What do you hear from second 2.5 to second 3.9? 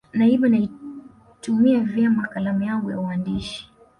yangu ya uandishi